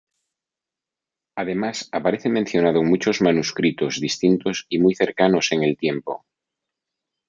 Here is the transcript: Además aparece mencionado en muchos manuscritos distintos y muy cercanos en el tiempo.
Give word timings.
Además 1.35 1.87
aparece 1.91 2.27
mencionado 2.27 2.79
en 2.79 2.87
muchos 2.89 3.21
manuscritos 3.21 3.99
distintos 3.99 4.65
y 4.67 4.79
muy 4.79 4.95
cercanos 4.95 5.51
en 5.51 5.61
el 5.61 5.77
tiempo. 5.77 6.25